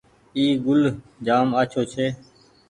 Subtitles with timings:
[0.37, 0.81] اي گوُل
[1.25, 2.05] جآم آڇوٚنٚ ڇي